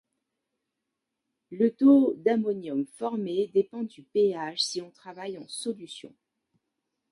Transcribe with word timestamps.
Le 1.51 1.75
taux 1.75 2.15
d'ammonium 2.17 2.87
formé 2.87 3.51
dépend 3.53 3.83
du 3.83 4.01
pH 4.01 4.59
si 4.59 4.81
on 4.81 4.89
travaille 4.89 5.37
en 5.37 5.47
solution. 5.47 6.11